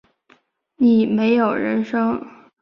[0.77, 2.25] 你没有人生